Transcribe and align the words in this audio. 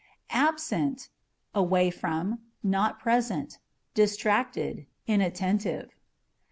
Absent 0.31 0.97
â€" 1.53 1.59
away 1.59 1.91
from, 1.91 2.39
not 2.63 2.97
present; 2.99 3.59
distracted, 3.93 4.87
inattentive. 5.05 5.91